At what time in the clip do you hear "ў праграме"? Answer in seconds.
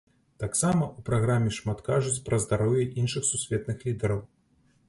0.85-1.51